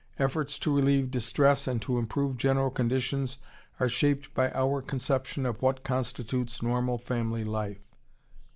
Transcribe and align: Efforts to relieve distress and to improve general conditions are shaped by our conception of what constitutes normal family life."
Efforts 0.17 0.57
to 0.57 0.75
relieve 0.75 1.11
distress 1.11 1.67
and 1.67 1.79
to 1.83 1.99
improve 1.99 2.35
general 2.35 2.71
conditions 2.71 3.37
are 3.79 3.87
shaped 3.87 4.33
by 4.33 4.49
our 4.53 4.81
conception 4.81 5.45
of 5.45 5.61
what 5.61 5.83
constitutes 5.83 6.63
normal 6.63 6.97
family 6.97 7.43
life." 7.43 7.85